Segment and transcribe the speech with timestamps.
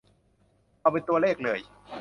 [0.79, 1.59] เอาเป็นตัวเลขเลย